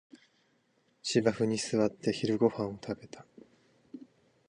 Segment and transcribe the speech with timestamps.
[1.03, 3.23] 芝生に座って昼ごはんを食べた